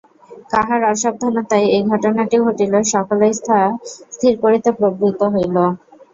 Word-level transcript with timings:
কাহার 0.51 0.81
অসাবধানতায় 0.91 1.67
এই 1.75 1.83
ঘটনাটি 1.91 2.35
ঘটিল, 2.45 2.73
সকলেই 2.93 3.33
তাহা 3.39 3.67
স্থির 4.05 4.33
করিতে 4.43 4.69
প্রবৃত্ত 4.77 5.21
হইল। 5.33 5.55